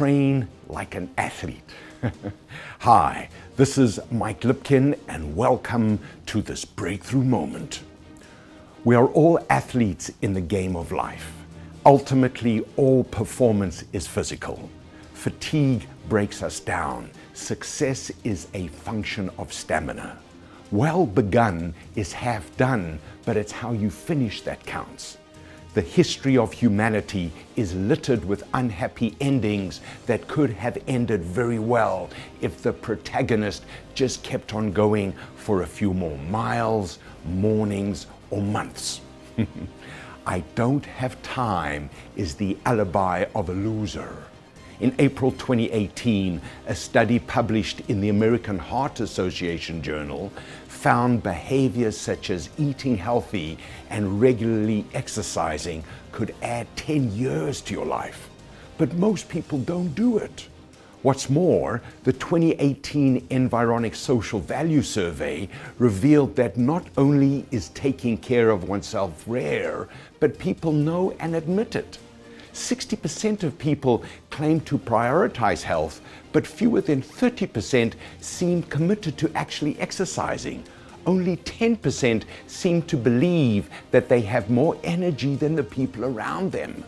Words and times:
train 0.00 0.48
like 0.66 0.94
an 0.94 1.10
athlete. 1.18 1.62
Hi, 2.78 3.28
this 3.56 3.76
is 3.76 4.00
Mike 4.10 4.40
Lipkin, 4.40 4.98
and 5.08 5.36
welcome 5.36 5.98
to 6.24 6.40
this 6.40 6.64
breakthrough 6.64 7.22
moment. 7.22 7.82
We 8.84 8.94
are 8.94 9.08
all 9.08 9.38
athletes 9.50 10.10
in 10.22 10.32
the 10.32 10.40
game 10.40 10.74
of 10.74 10.90
life. 10.90 11.30
Ultimately, 11.84 12.64
all 12.76 13.04
performance 13.04 13.84
is 13.92 14.06
physical. 14.06 14.70
Fatigue 15.12 15.86
breaks 16.08 16.42
us 16.42 16.60
down. 16.60 17.10
Success 17.34 18.10
is 18.24 18.48
a 18.54 18.68
function 18.68 19.28
of 19.36 19.52
stamina. 19.52 20.16
Well 20.70 21.04
begun 21.04 21.74
is 21.94 22.10
half 22.10 22.56
done, 22.56 22.98
but 23.26 23.36
it's 23.36 23.52
how 23.52 23.72
you 23.72 23.90
finish 23.90 24.40
that 24.44 24.64
counts. 24.64 25.18
The 25.72 25.80
history 25.80 26.36
of 26.36 26.52
humanity 26.52 27.30
is 27.54 27.76
littered 27.76 28.24
with 28.24 28.42
unhappy 28.54 29.14
endings 29.20 29.80
that 30.06 30.26
could 30.26 30.50
have 30.50 30.76
ended 30.88 31.22
very 31.22 31.60
well 31.60 32.10
if 32.40 32.60
the 32.60 32.72
protagonist 32.72 33.64
just 33.94 34.24
kept 34.24 34.52
on 34.52 34.72
going 34.72 35.14
for 35.36 35.62
a 35.62 35.66
few 35.66 35.94
more 35.94 36.18
miles, 36.18 36.98
mornings, 37.24 38.08
or 38.30 38.42
months. 38.42 39.00
I 40.26 40.40
don't 40.56 40.84
have 40.84 41.22
time 41.22 41.88
is 42.16 42.34
the 42.34 42.58
alibi 42.66 43.26
of 43.36 43.48
a 43.48 43.54
loser. 43.54 44.24
In 44.80 44.92
April 44.98 45.30
2018, 45.30 46.40
a 46.66 46.74
study 46.74 47.18
published 47.20 47.82
in 47.88 48.00
the 48.00 48.08
American 48.08 48.58
Heart 48.58 49.00
Association 49.00 49.82
Journal 49.82 50.32
found 50.80 51.22
behaviors 51.22 51.94
such 51.94 52.30
as 52.30 52.48
eating 52.56 52.96
healthy 52.96 53.58
and 53.90 54.18
regularly 54.18 54.86
exercising 54.94 55.84
could 56.10 56.34
add 56.40 56.66
10 56.76 57.12
years 57.12 57.60
to 57.60 57.74
your 57.74 57.84
life. 57.84 58.30
But 58.78 58.94
most 58.94 59.28
people 59.28 59.58
don't 59.58 59.94
do 59.94 60.16
it. 60.16 60.48
What's 61.02 61.28
more, 61.28 61.82
the 62.04 62.14
2018 62.14 63.28
Environics 63.28 63.96
Social 63.96 64.40
Value 64.40 64.80
Survey 64.80 65.50
revealed 65.78 66.34
that 66.36 66.56
not 66.56 66.86
only 66.96 67.44
is 67.50 67.68
taking 67.70 68.16
care 68.16 68.48
of 68.48 68.66
oneself 68.66 69.24
rare, 69.26 69.86
but 70.18 70.38
people 70.38 70.72
know 70.72 71.14
and 71.20 71.34
admit 71.34 71.76
it. 71.76 71.98
60% 72.52 73.42
of 73.42 73.58
people 73.58 74.04
claim 74.30 74.60
to 74.62 74.78
prioritize 74.78 75.62
health, 75.62 76.00
but 76.32 76.46
fewer 76.46 76.80
than 76.80 77.02
30% 77.02 77.94
seem 78.20 78.62
committed 78.64 79.16
to 79.18 79.30
actually 79.34 79.78
exercising. 79.78 80.64
Only 81.06 81.38
10% 81.38 82.24
seem 82.46 82.82
to 82.82 82.96
believe 82.96 83.70
that 83.90 84.08
they 84.08 84.20
have 84.22 84.50
more 84.50 84.76
energy 84.84 85.34
than 85.34 85.54
the 85.54 85.64
people 85.64 86.04
around 86.04 86.52
them. 86.52 86.84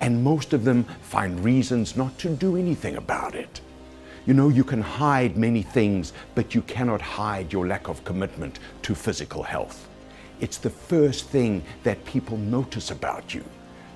And 0.00 0.22
most 0.22 0.52
of 0.52 0.64
them 0.64 0.84
find 1.02 1.42
reasons 1.44 1.96
not 1.96 2.16
to 2.18 2.28
do 2.28 2.56
anything 2.56 2.96
about 2.96 3.34
it. 3.34 3.60
You 4.26 4.34
know, 4.34 4.48
you 4.48 4.64
can 4.64 4.80
hide 4.80 5.36
many 5.36 5.62
things, 5.62 6.12
but 6.34 6.54
you 6.54 6.62
cannot 6.62 7.00
hide 7.00 7.52
your 7.52 7.66
lack 7.66 7.88
of 7.88 8.04
commitment 8.04 8.58
to 8.82 8.94
physical 8.94 9.42
health. 9.42 9.88
It's 10.40 10.58
the 10.58 10.70
first 10.70 11.28
thing 11.28 11.62
that 11.82 12.04
people 12.04 12.36
notice 12.36 12.90
about 12.90 13.34
you. 13.34 13.44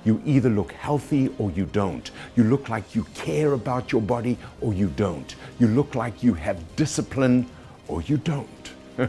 You 0.05 0.23
either 0.25 0.49
look 0.49 0.73
healthy 0.73 1.35
or 1.39 1.51
you 1.51 1.67
don't. 1.67 2.11
You 2.37 2.45
look 2.45 2.69
like 2.69 2.95
you 2.95 3.05
care 3.15 3.53
about 3.53 3.93
your 3.93 4.03
body 4.03 4.39
or 4.61 4.73
you 4.73 4.89
don't. 4.89 5.35
You 5.59 5.69
look 5.69 5.95
like 5.95 6.23
you 6.23 6.35
have 6.35 6.77
discipline 6.77 7.47
or 7.89 8.03
you 8.03 8.17
don't. 8.17 8.73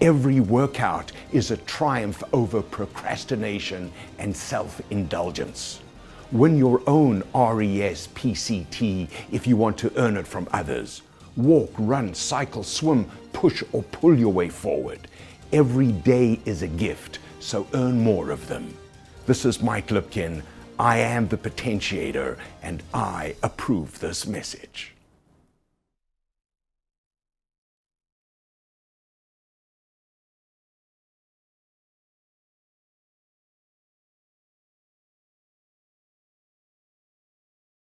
Every 0.00 0.40
workout 0.40 1.12
is 1.32 1.50
a 1.50 1.58
triumph 1.58 2.22
over 2.32 2.62
procrastination 2.62 3.92
and 4.18 4.34
self 4.34 4.80
indulgence. 4.90 5.80
Win 6.32 6.56
your 6.56 6.80
own 6.86 7.18
RES 7.34 8.08
PCT 8.08 9.08
if 9.32 9.46
you 9.46 9.56
want 9.56 9.76
to 9.78 9.92
earn 9.96 10.16
it 10.16 10.26
from 10.26 10.48
others. 10.52 11.02
Walk, 11.36 11.72
run, 11.76 12.14
cycle, 12.14 12.62
swim, 12.62 13.10
push, 13.32 13.62
or 13.72 13.82
pull 13.82 14.18
your 14.18 14.32
way 14.32 14.48
forward. 14.48 15.08
Every 15.52 15.90
day 15.90 16.40
is 16.44 16.62
a 16.62 16.68
gift, 16.68 17.18
so 17.40 17.66
earn 17.74 18.00
more 18.00 18.30
of 18.30 18.46
them. 18.46 18.74
This 19.30 19.44
is 19.44 19.62
Mike 19.62 19.86
Lipkin. 19.92 20.42
I 20.76 20.98
am 20.98 21.28
the 21.28 21.36
potentiator, 21.36 22.36
and 22.64 22.82
I 22.92 23.36
approve 23.44 24.00
this 24.00 24.26
message. 24.26 24.92